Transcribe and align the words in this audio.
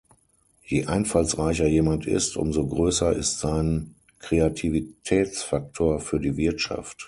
Je 0.63 0.85
einfallsreicher 0.87 1.67
jemand 1.67 2.07
ist, 2.07 2.35
umso 2.35 2.65
größer 2.65 3.13
ist 3.15 3.37
sein 3.39 3.93
Kreativitätsfaktor 4.17 5.99
für 5.99 6.19
die 6.19 6.37
Wirtschaft. 6.37 6.97